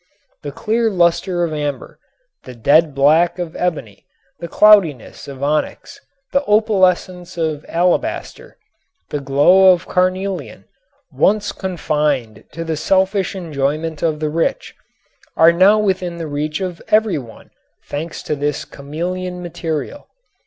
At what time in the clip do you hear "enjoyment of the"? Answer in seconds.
13.35-14.29